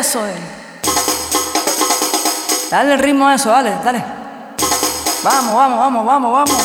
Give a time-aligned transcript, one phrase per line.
[0.00, 0.34] Eso es.
[2.70, 4.02] Dale el ritmo a eso, dale, dale.
[5.22, 6.62] Vamos, vamos, vamos, vamos, vamos.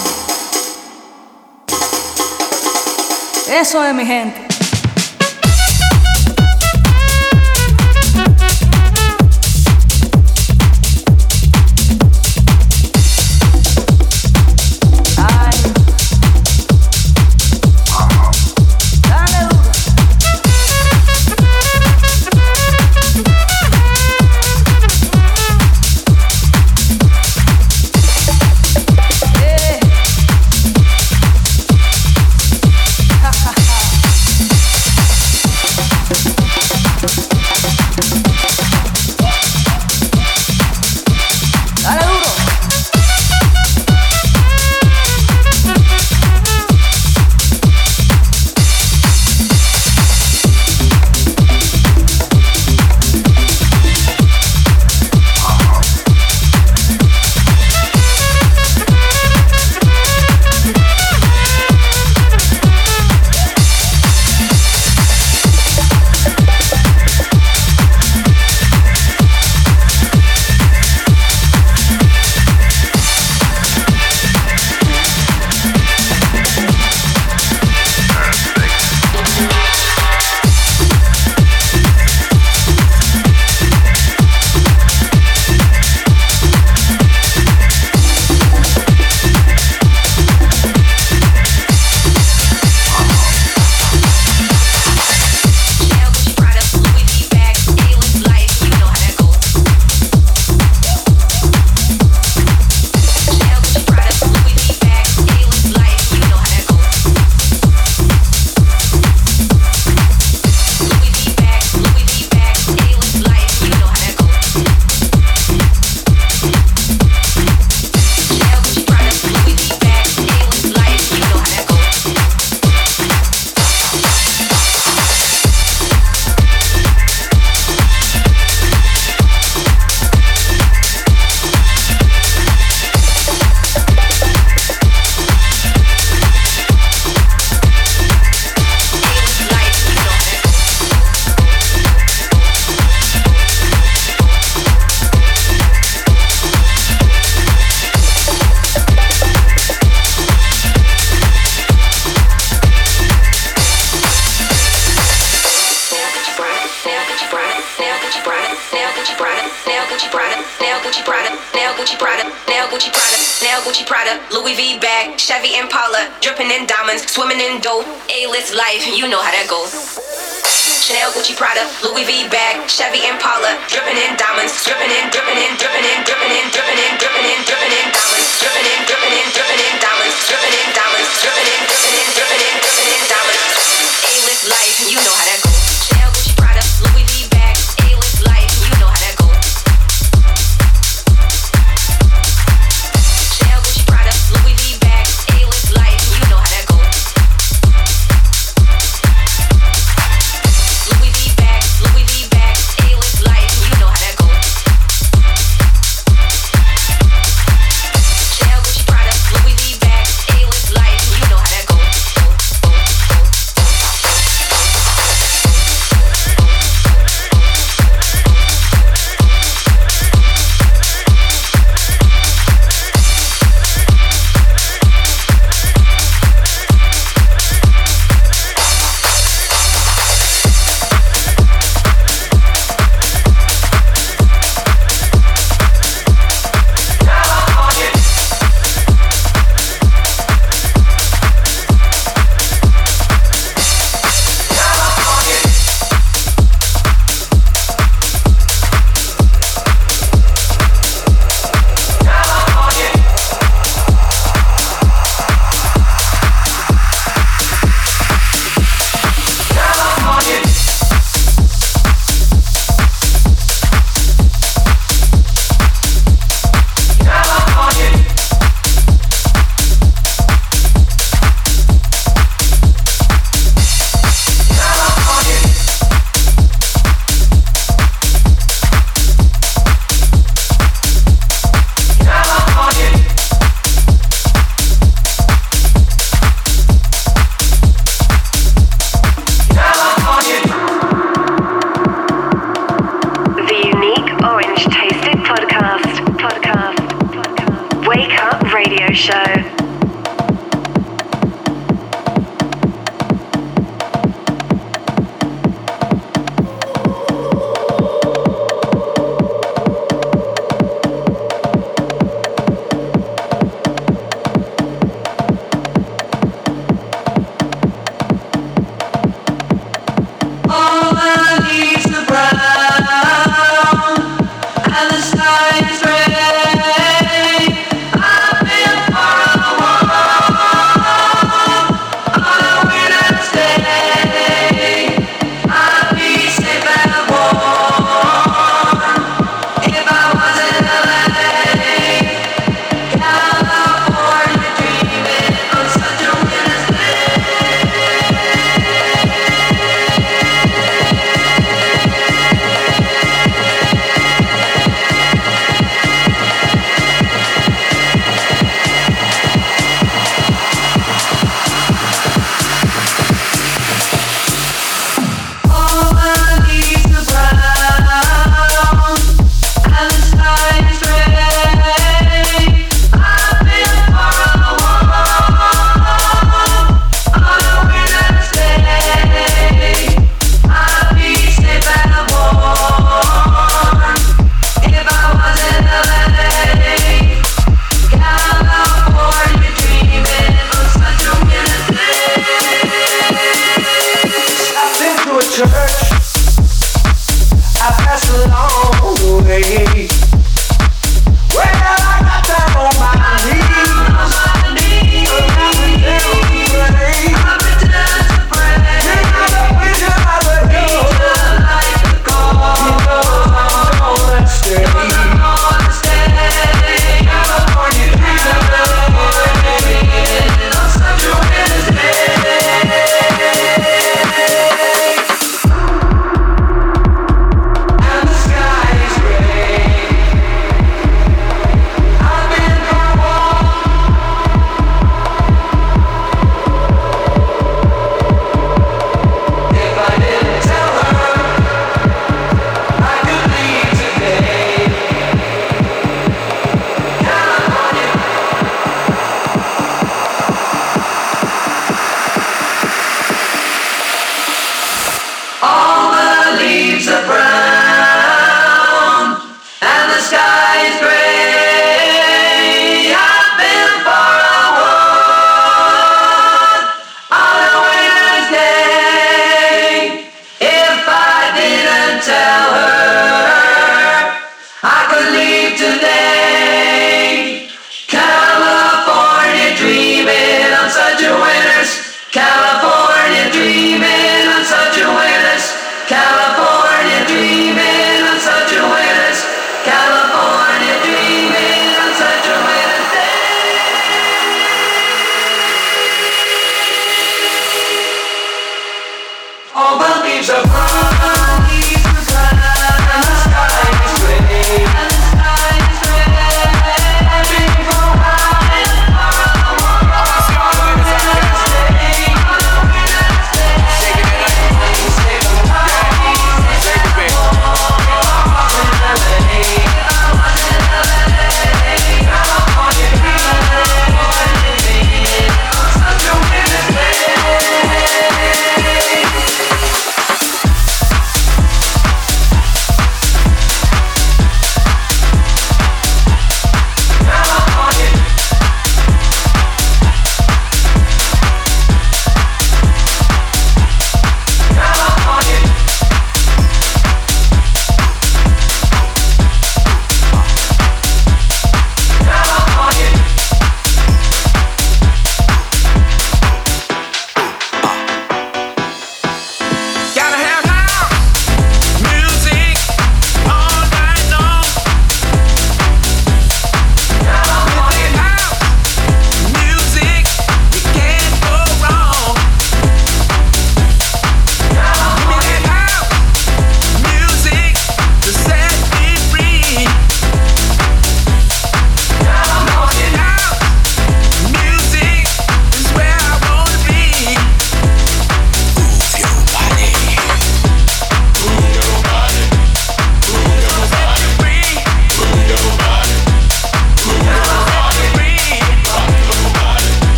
[3.50, 4.45] Eso es mi gente.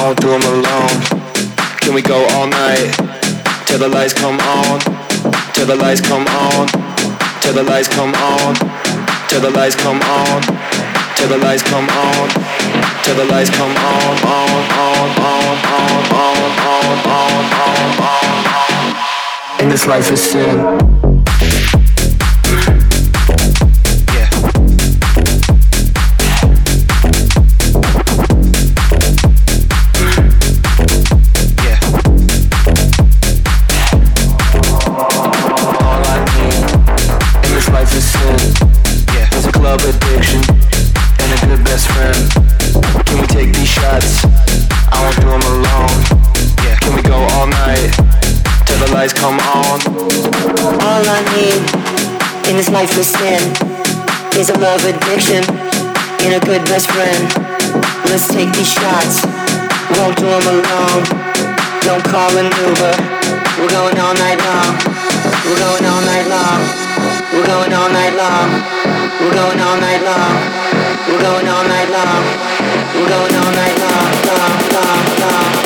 [0.00, 0.96] I won't do them alone.
[1.84, 2.88] Can we go all night
[3.66, 4.80] till the lights come on?
[5.52, 6.68] Till the lights come on.
[7.42, 8.54] Till the lights come on.
[9.28, 10.40] Till the lights come on.
[11.16, 12.30] Till the lights come on.
[13.04, 14.16] Till the lights come on.
[14.24, 17.92] On on on on on on on on
[18.40, 18.96] on.
[19.60, 21.09] And this life is sin.
[52.70, 53.42] Life is sin
[54.38, 55.42] is a love addiction
[56.24, 57.22] in a good best friend.
[58.06, 59.26] Let's take these shots,
[59.98, 61.02] won't do them alone.
[61.82, 62.94] Don't call an Uber,
[63.58, 64.72] we're going all night long.
[65.46, 66.60] We're going all night long.
[67.32, 68.48] We're going all night long.
[69.20, 70.36] We're going all night long.
[71.08, 72.50] We're going all night long.
[72.94, 75.59] We're going all night long, long, long, long,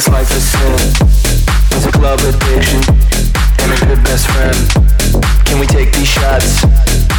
[0.00, 0.80] this life is sin.
[1.76, 2.80] Is a club addiction
[3.60, 4.56] And a good best friend.
[5.44, 6.64] Can we take these shots?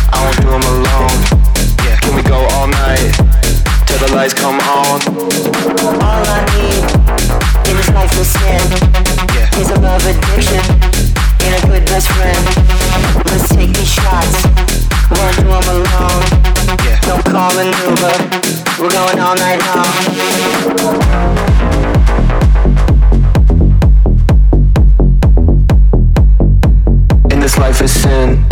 [0.10, 1.17] I won't do them alone.
[1.86, 3.13] Yeah, can we go all night
[3.86, 4.98] Till the lights come on?
[6.02, 6.82] All I need
[7.70, 8.65] in this life is sin.
[9.38, 9.62] Yeah.
[9.62, 10.65] Is a love addiction
[11.46, 12.41] And a good best friend.
[13.30, 14.81] Let's take these shots
[15.15, 16.41] Won't do them alone
[16.86, 17.00] yeah.
[17.02, 18.15] Don't call an Uber
[18.80, 21.02] We're going all night long
[27.32, 28.43] In this life is sin.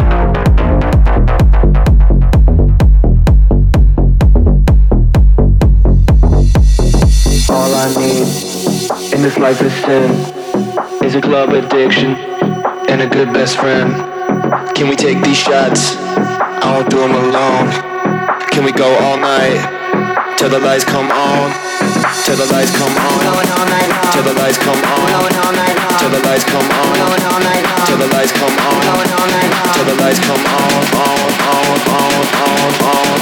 [7.50, 8.50] All I need
[9.14, 10.12] in this life is sin.
[11.04, 12.16] Is a club addiction
[12.90, 13.94] and a good best friend.
[14.76, 15.96] Can we take these shots?
[16.62, 17.72] I won't do them alone.
[18.52, 19.64] Can we go all night
[20.38, 21.52] till the lights come on?
[22.26, 23.20] till the lights come on.
[24.12, 25.08] Till the lights come on.
[26.00, 27.00] Till the lights come on.
[27.88, 28.82] Till the lights come on.
[29.74, 30.70] Till the lights come on.
[31.00, 33.14] On on on on on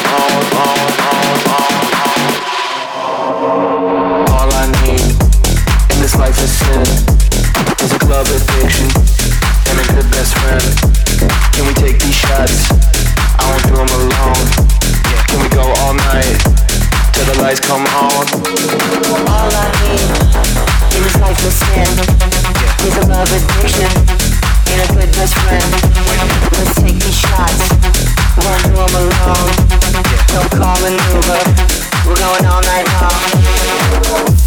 [0.58, 1.78] on on on.
[4.34, 5.06] All I need
[5.94, 6.82] in this life is sin.
[7.86, 9.27] Is a club addiction
[9.78, 10.66] and a good best friend.
[11.54, 12.74] Can we take these shots?
[13.38, 14.44] I won't do them alone.
[15.30, 16.58] Can we go all night?
[17.18, 18.26] till the lights come on.
[19.26, 20.06] All I need
[20.96, 21.42] in this life
[22.86, 23.90] is a love addiction
[24.70, 25.66] and a good best friend.
[26.54, 27.74] Let's take these shots.
[28.38, 29.54] One room alone.
[30.30, 31.42] Don't call an Uber.
[32.06, 34.47] We're going all night long.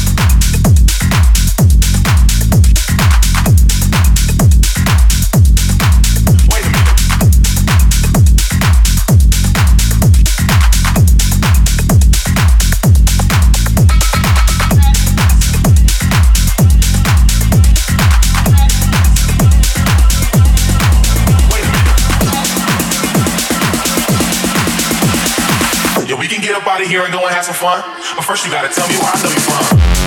[27.41, 27.81] Have some fun.
[28.15, 30.00] But first, you gotta tell me where I know you from.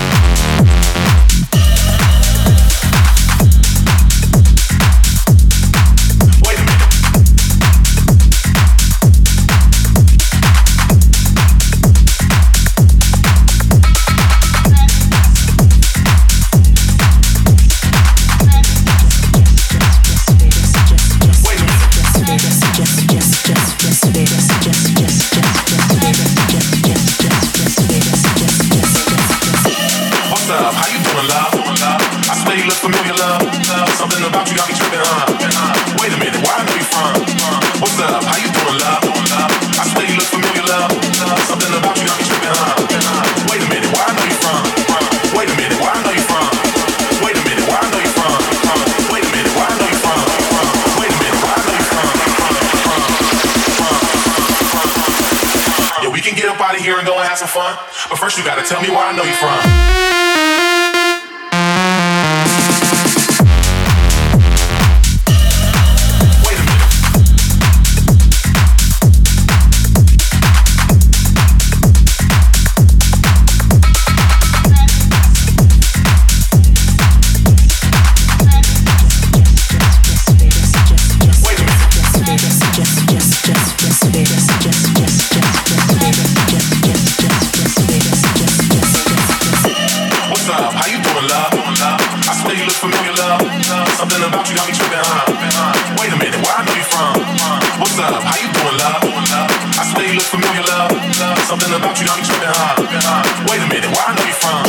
[94.05, 95.97] Something about you got me tripping, huh?
[95.97, 97.17] Wait a minute, where I know you from?
[97.81, 98.21] What's up?
[98.21, 99.01] How you doing, love?
[99.01, 100.93] I swear you look familiar, love.
[101.49, 102.85] Something about you got me tripping, huh?
[103.49, 104.61] Wait a minute, where I know you from?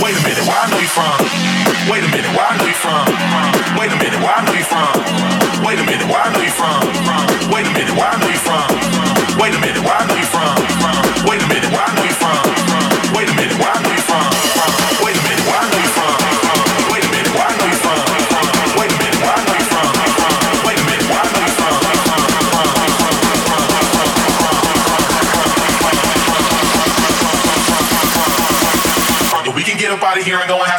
[0.00, 1.20] Wait a minute, where I know you from?
[1.84, 3.04] Wait a minute, where I know you from?
[3.76, 4.96] Wait a minute, where I know you from?
[5.60, 6.80] Wait a minute, where I know you from?
[7.52, 8.72] Wait a minute, where I know you from?
[9.36, 10.56] Wait a minute, where I know you from?
[11.28, 12.11] Wait a minute, where I know you from?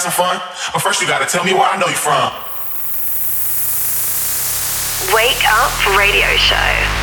[0.03, 0.41] Some fun,
[0.73, 2.29] but first you gotta tell me where I know you from.
[5.15, 7.02] Wake Up Radio Show.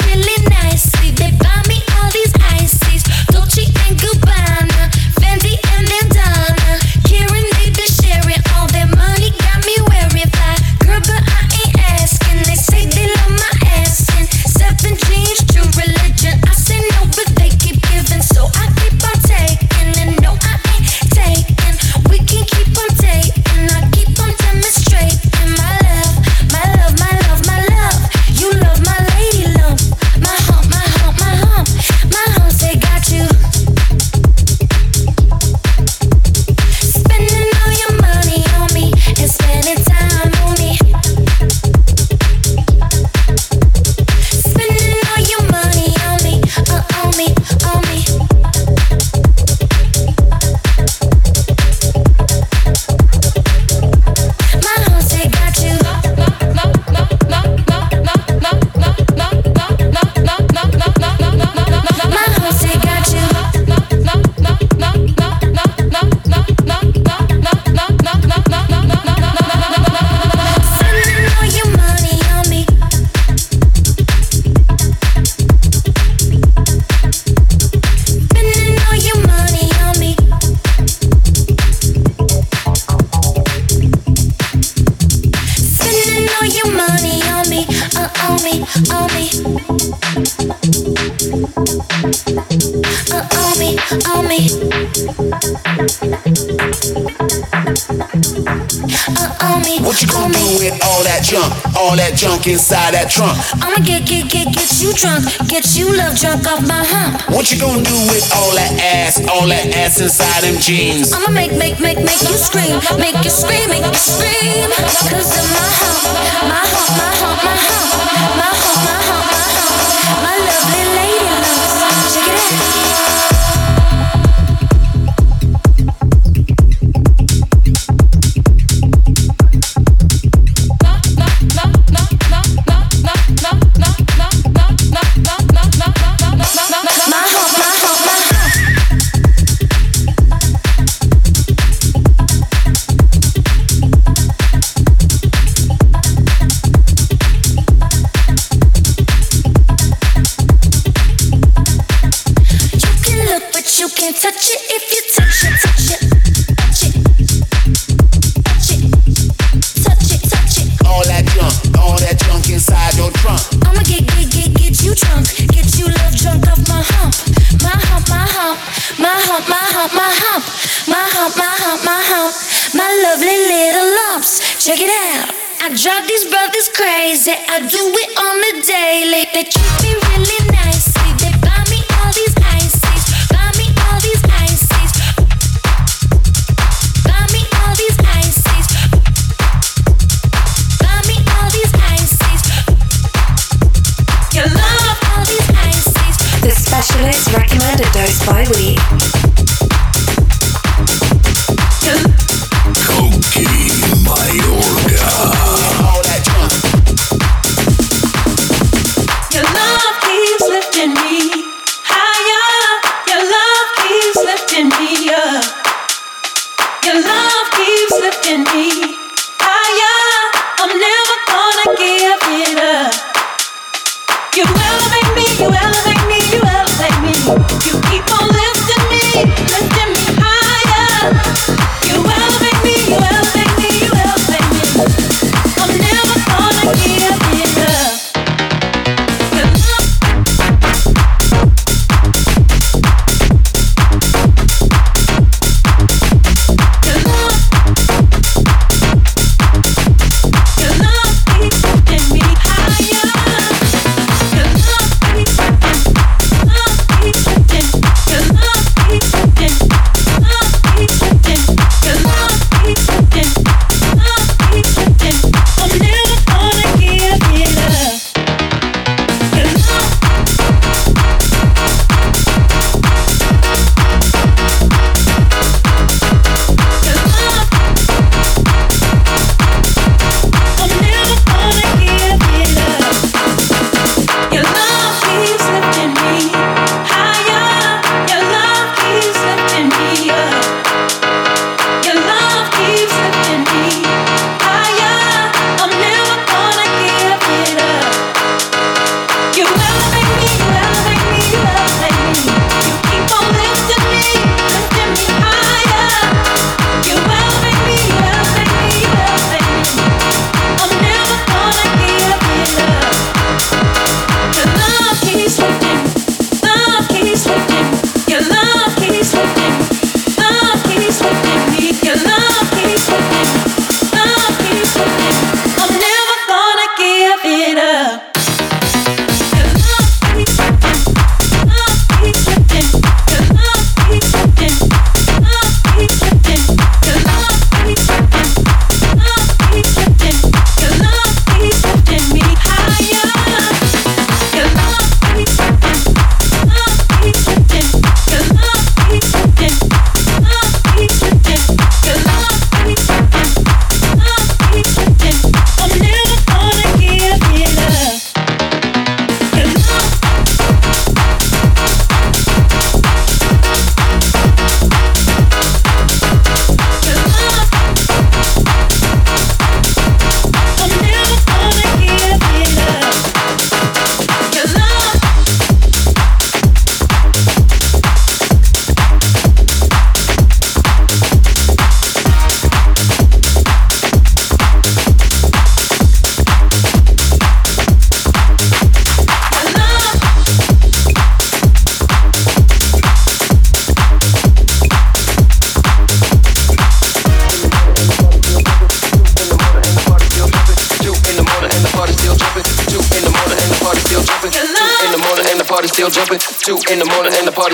[106.11, 107.29] little junk off my hump.
[107.29, 111.13] What you gonna do with all that ass, all that ass inside them jeans?
[111.13, 114.67] I'ma make, make, make, make you scream, make you scream, make you scream.
[115.07, 116.03] Cause of my hump,
[116.51, 117.91] my hump, my hump, my hump,
[118.35, 119.79] my hump, my hump, my hump,
[120.23, 122.13] my lovely lady loves.
[122.13, 123.10] Check it out.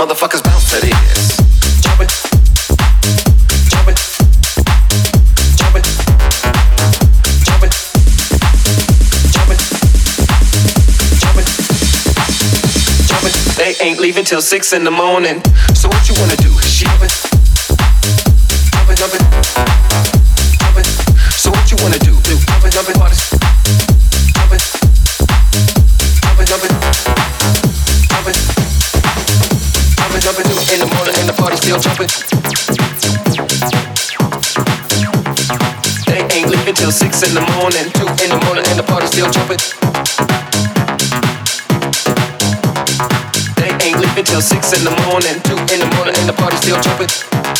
[0.00, 1.36] Motherfuckers, bounce to this.
[1.82, 2.08] Jump it.
[3.68, 3.98] Jump it.
[5.58, 5.84] Jump it.
[13.04, 13.34] Jump it.
[13.58, 15.42] They ain't leaving till six in the morning.
[15.74, 16.48] So what you wanna do?
[16.62, 17.29] Jump.
[36.90, 37.86] Till six in the morning.
[37.92, 39.58] Two in the morning and the party still jumping.
[43.54, 45.38] They ain't leaving till six in the morning.
[45.46, 47.59] Two in the morning and the party still jumping.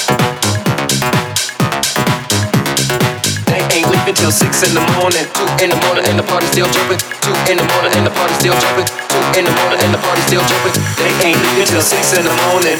[4.21, 5.25] Till six in the morning.
[5.33, 7.01] Two in the morning and the party still jumping.
[7.25, 8.85] Two in the morning and the party still jumping.
[8.85, 10.77] Two in the morning and the party still jumping.
[11.01, 12.77] They ain't leaving till six in the morning.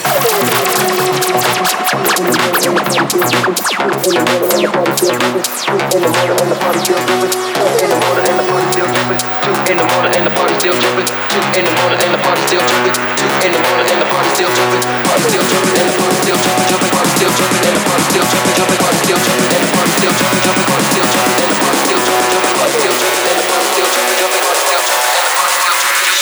[9.71, 11.09] in the morning and the party still jumping.
[11.09, 12.95] Two in the morning and the party still jumping.
[13.17, 14.83] Two in the morning and the party still jumping.
[15.09, 16.93] Party still jumping the party jumping, jumping.
[16.93, 17.71] And the party still jumping.
[17.81, 18.79] Party still jumping jumping.
[18.85, 20.85] Party still jumping and the party still jumping, jumping.
[20.91, 21.30] Still jumping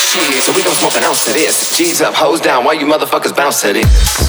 [0.09, 1.77] Shit, so we gon' smoke an ounce to this.
[1.77, 2.65] G's up, hoes down.
[2.65, 4.29] Why you motherfuckers bounce to this?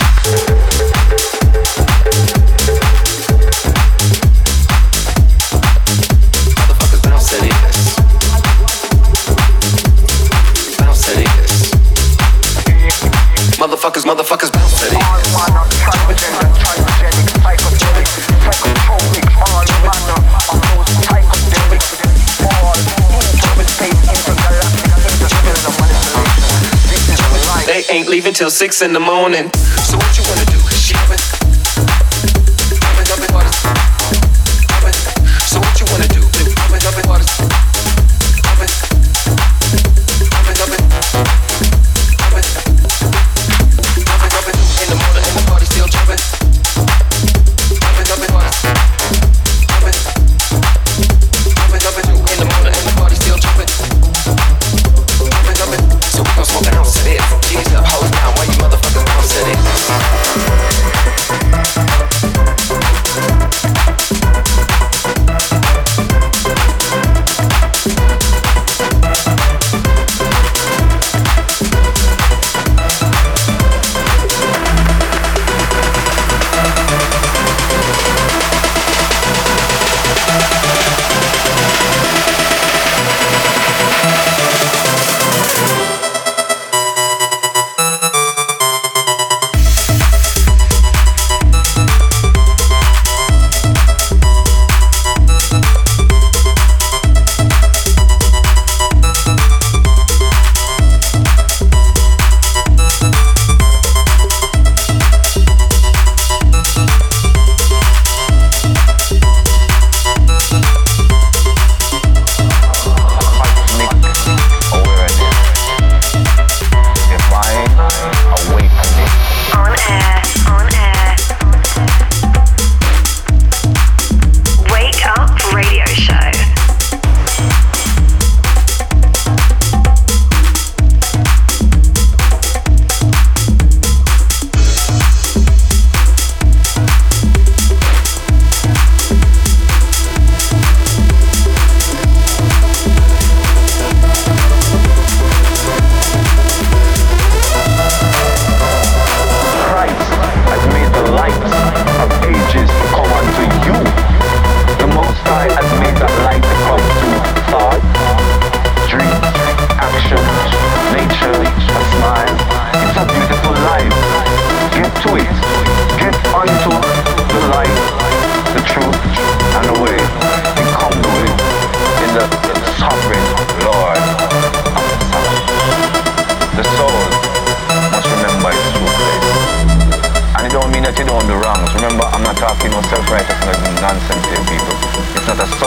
[13.59, 14.05] Motherfuckers.
[14.05, 14.58] Motherfuckers,
[28.09, 29.51] Ain't leaving till six in the morning.
[29.85, 30.58] So what you wanna do?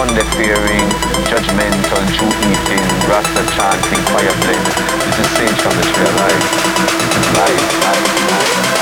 [0.03, 0.89] Sunday fearing,
[1.31, 4.67] judgmental, Jew eating, Rasta chanting, fire blend.
[5.07, 6.43] This is sage from the tree of life.
[6.99, 8.82] This is life, life, life, life.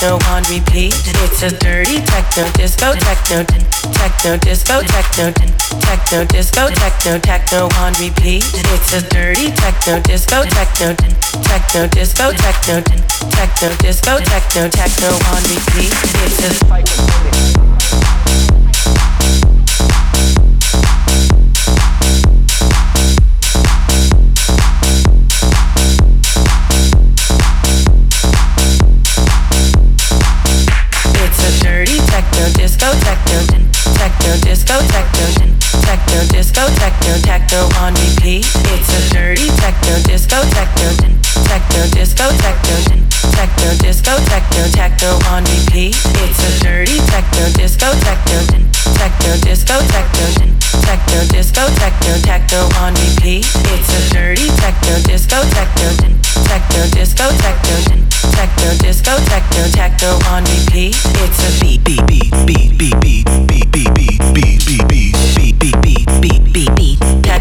[0.00, 0.94] Techno on repeat.
[1.20, 3.44] It's a dirty techno disco techno
[3.92, 5.32] techno disco techno
[5.80, 8.42] techno disco techno techno on repeat
[8.72, 10.94] it's a dirty techno disco techno
[11.42, 12.82] techno disco techno
[13.28, 15.92] techno disco techno techno on repeat
[16.24, 16.44] it's
[18.26, 18.29] a
[37.50, 38.46] techno on repeat.
[38.70, 40.94] It's a dirty techno disco techno
[41.50, 42.76] techno disco techno
[43.34, 45.96] techno disco techno techno on repeat.
[46.22, 48.38] It's a dirty techno disco techno
[48.94, 50.46] techno disco techno
[50.86, 53.44] techno disco techno techno on repeat.
[53.74, 55.90] It's a dirty techno disco techno
[56.46, 57.76] techno disco techno
[58.30, 60.94] techno disco techno techno on repeat.
[61.18, 65.39] It's a beat beat beat beat beat beat beat beat beat beat beat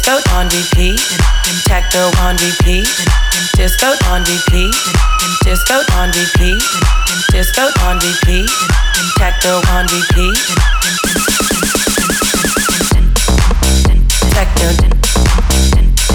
[0.00, 0.98] disco on repeat,
[1.64, 2.88] techno on repeat,
[3.56, 4.74] disco on repeat,
[5.44, 6.62] disco on repeat,
[7.30, 8.48] disco on repeat,
[9.18, 10.36] techno on repeat,
[14.32, 14.72] techno,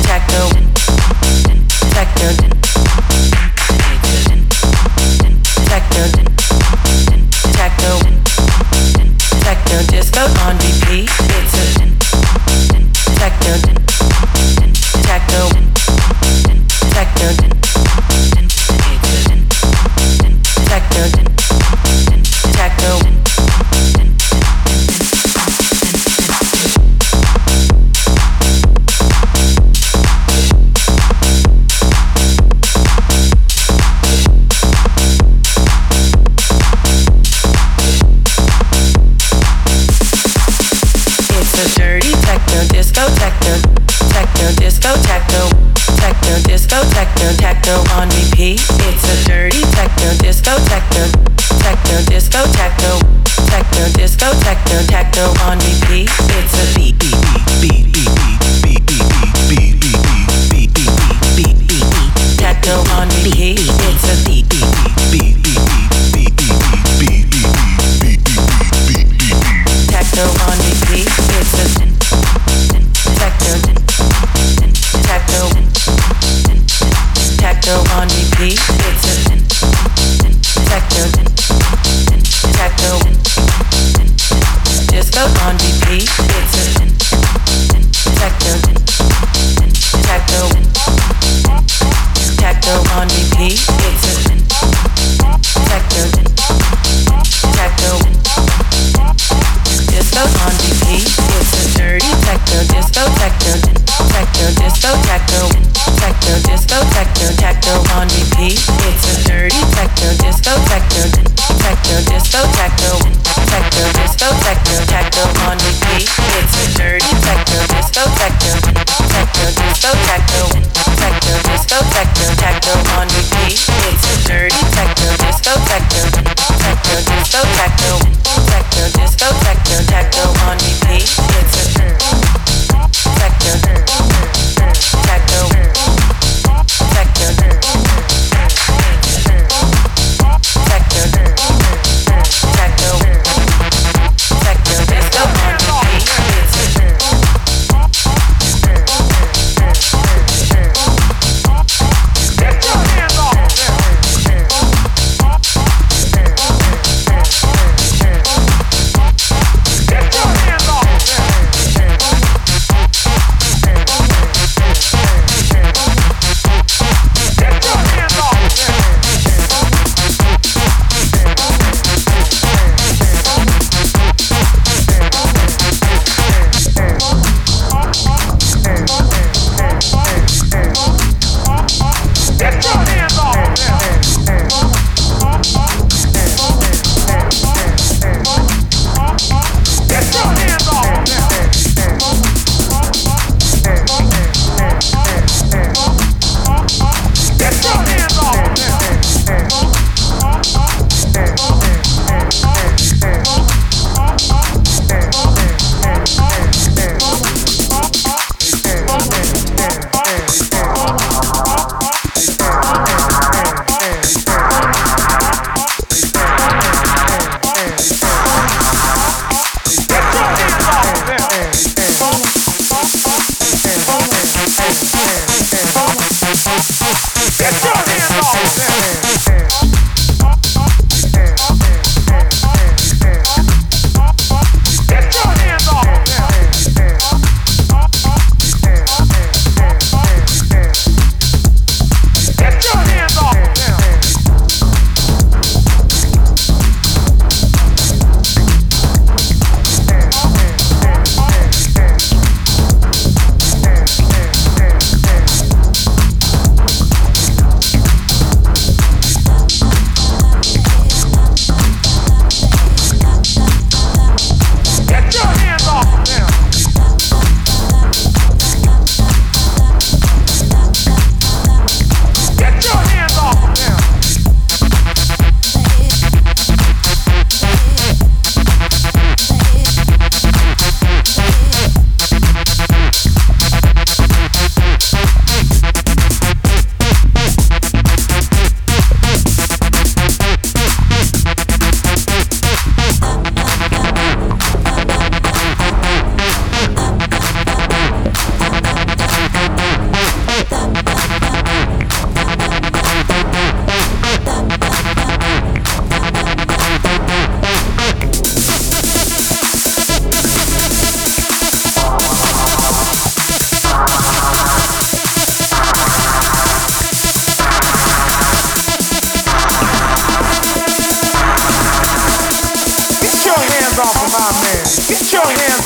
[0.02, 0.50] techno, techno,
[1.94, 2.64] techno.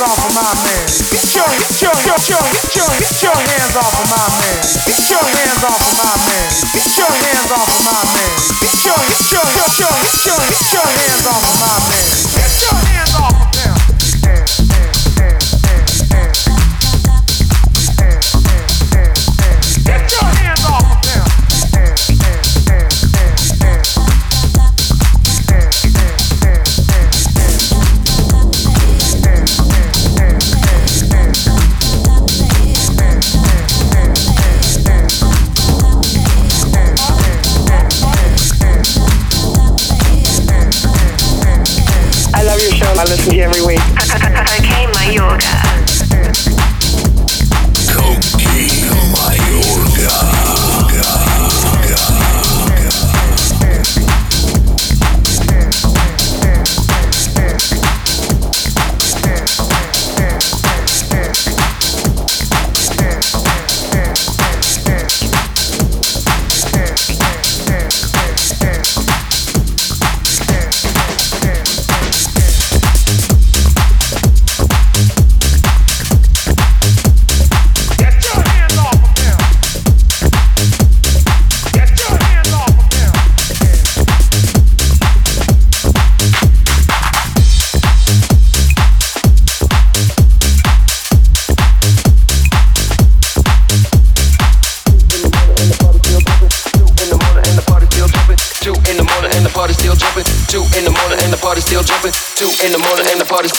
[0.00, 0.86] hands off of my man.
[1.12, 4.56] Get your, get your, get your, get your, get your hands off of my man.
[4.88, 6.48] Get your hands off of my man.
[6.72, 8.30] Get your hands off of my man.
[8.60, 12.04] Get your, get your, get your, get your, get your hands off of my man.
[12.32, 12.89] Get your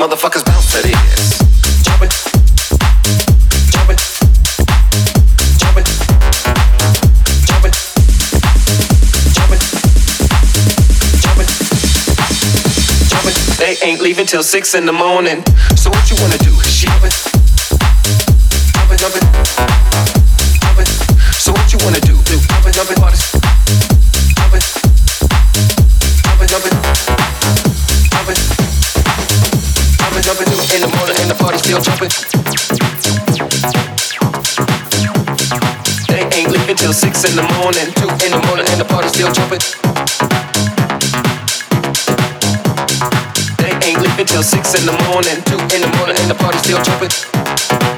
[0.00, 1.38] Motherfuckers, bounce to this.
[1.84, 2.08] Jumping,
[3.68, 3.98] jumping,
[5.60, 5.84] jumping,
[7.44, 7.74] jumping,
[9.34, 9.60] jumping,
[11.20, 11.48] jumping,
[13.10, 13.36] jumping.
[13.58, 15.44] They ain't leaving till six in the morning.
[15.76, 16.56] So what you wanna do?
[16.64, 17.12] Jumping,
[18.72, 19.24] jumping, jumping,
[20.64, 20.88] jumping.
[21.36, 22.16] So what you wanna do?
[22.16, 23.29] Jumping, jumping, jumping, jumping,
[31.50, 32.10] party still jumping.
[36.08, 37.90] They ain't leaving till six in the morning.
[37.94, 39.58] Two in the morning and the party still jumping.
[43.58, 45.42] They ain't leaving till six in the morning.
[45.46, 47.89] Two in the morning and the party still jumping.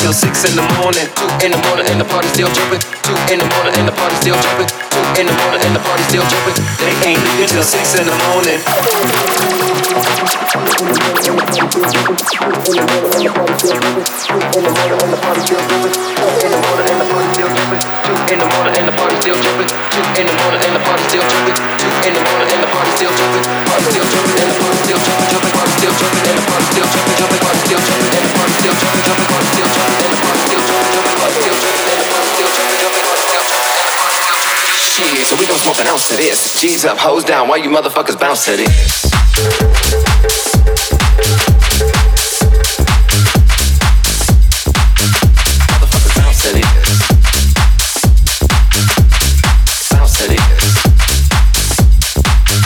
[0.00, 1.04] Till six in the morning.
[1.12, 2.80] Two in the morning and the party still jumping.
[3.04, 4.64] Two in the morning and the party still jumping.
[4.64, 6.56] Two in the morning and the party still jumping.
[6.80, 8.56] They ain't leaving till six in the morning.
[8.56, 8.96] In the
[14.88, 15.92] morning and the party still jumping.
[15.92, 17.92] Two in the morning and the party still jumping.
[18.00, 19.68] Two in the morning and the party still jumping.
[19.68, 23.44] Party still jumping and the party still jumping.
[23.68, 24.48] Party still jumping and
[24.80, 25.52] still jumping.
[25.52, 26.20] Party still jumping
[27.20, 29.30] jumping, still jumping and still jumping, jumping.
[29.52, 29.89] Still jumping
[34.78, 36.60] Shit, so we gon' smoke an ounce of this.
[36.60, 38.66] G's up, hoes down, why you motherfuckers bounce to?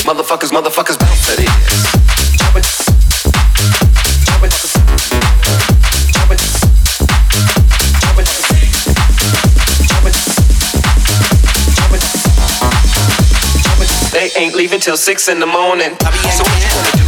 [0.04, 0.50] Motherfuckers.
[0.50, 1.03] Motherfuckers,
[14.85, 15.97] till six in the morning.
[16.37, 17.03] So what you wanna do?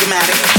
[0.00, 0.49] Dramatic.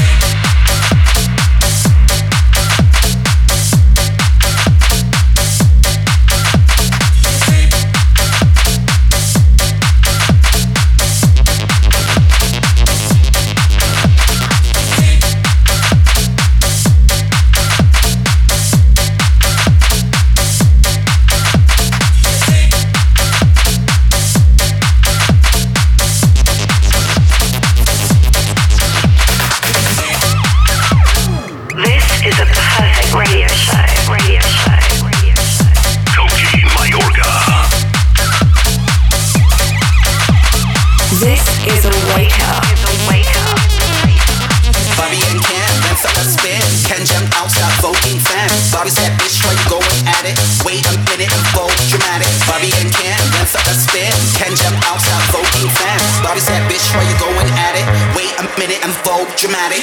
[53.42, 54.12] Went for a spin.
[54.38, 56.22] Ken jumped out, start voguing fam.
[56.22, 57.82] Bobby said, bitch, why you going at it?
[58.14, 59.82] Wait a minute and vogue dramatic.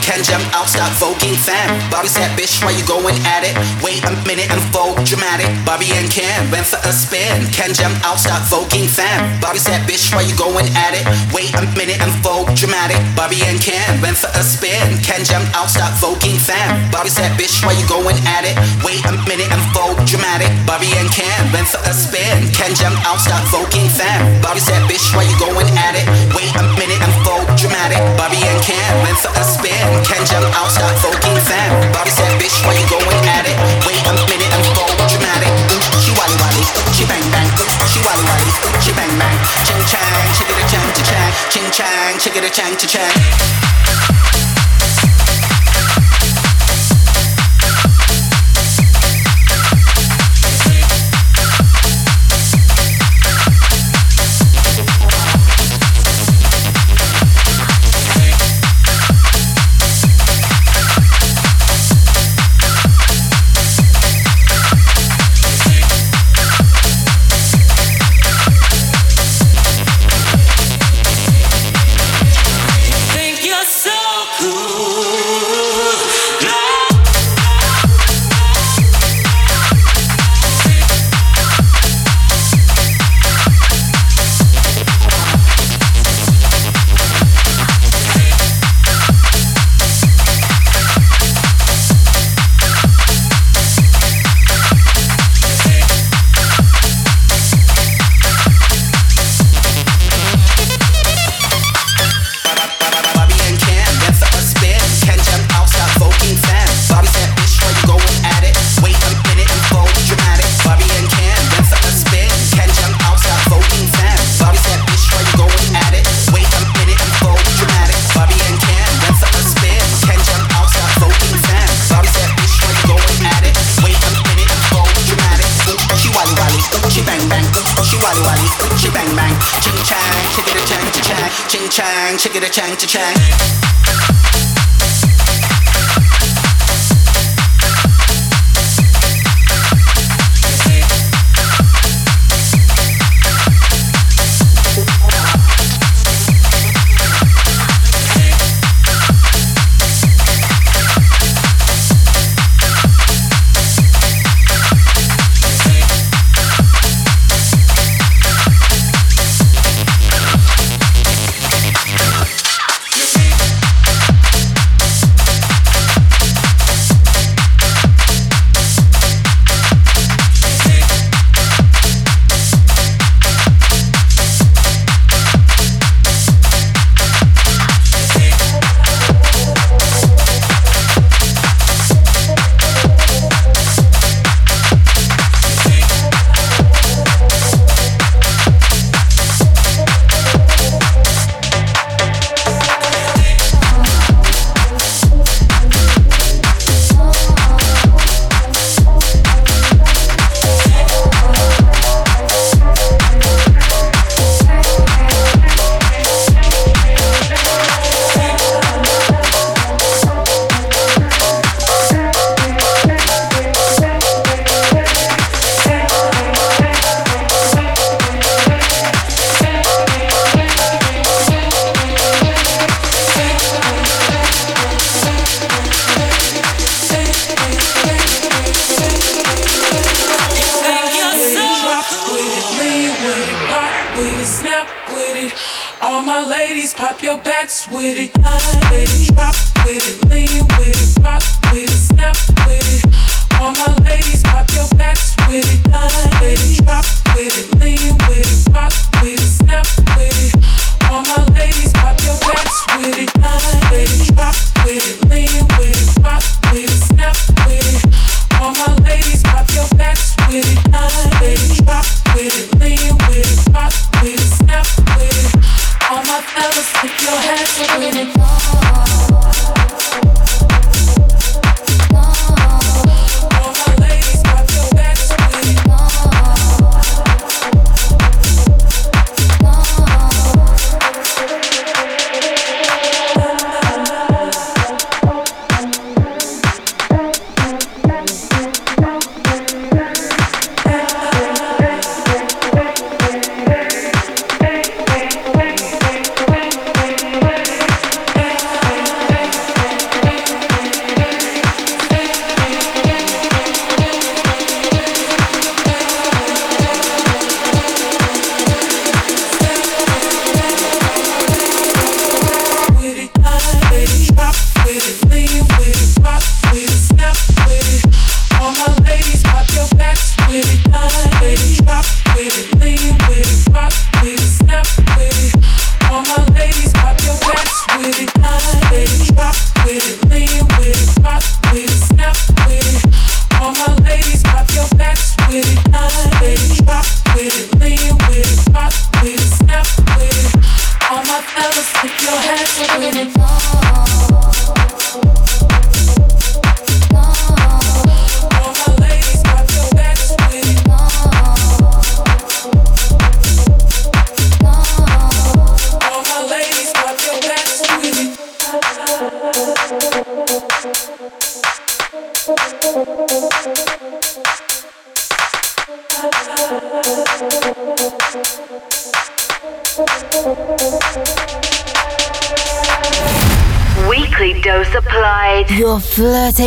[0.00, 1.76] Ken jump out, stop voguing fam.
[1.90, 3.52] Bobby said, bitch, why you going at it?
[3.84, 5.48] Wait a minute vogue dramatic.
[5.64, 7.46] Bobby and Ken went for a spin.
[7.52, 9.40] Ken jump out, stop voguing fam.
[9.40, 11.04] Bobby said, bitch, why you going at it?
[11.32, 12.98] Wait a minute vogue dramatic.
[13.14, 14.98] Bobby and Ken went for a spin.
[15.04, 16.90] Ken jump out, stop voguing fam.
[16.90, 18.56] Bobby said, bitch, why you going at it?
[18.80, 20.50] Wait a minute vogue dramatic.
[20.64, 22.48] Bobby and Ken went for a spin.
[22.56, 24.40] Ken jump out, stop voguing fam.
[24.40, 26.06] Bobby said, bitch, why you going at it?
[26.32, 28.00] Wait a minute vogue dramatic.
[28.16, 29.89] Bobby and Ken went for a spin.
[30.06, 31.70] Ken jump out, start voguing fam.
[31.92, 33.56] Bobby said, bitch, why you going at it?
[33.86, 35.52] Wait a minute and vogue dramatic.
[35.98, 36.64] She wally wally,
[36.94, 37.48] she bang bang.
[37.90, 39.38] She wally wally, she bang bang.
[39.66, 41.32] Ching chang, ching it a chang to chang.
[41.50, 44.29] Ching chang, ching it a chang to chang.